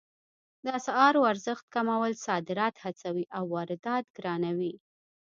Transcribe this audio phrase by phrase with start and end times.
[0.63, 4.73] د اسعارو ارزښت کمول صادرات هڅوي او واردات ګرانوي